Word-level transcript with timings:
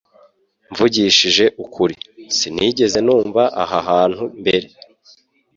Mvugishije 0.71 1.45
ukuri, 1.63 1.95
Sinigeze 2.37 2.97
numva 3.05 3.43
aha 3.63 3.79
hantu 3.89 4.23
mbere 4.41 4.67